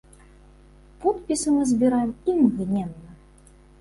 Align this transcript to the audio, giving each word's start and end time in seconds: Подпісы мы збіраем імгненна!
Подпісы 1.03 1.47
мы 1.57 1.63
збіраем 1.73 2.11
імгненна! 2.33 3.11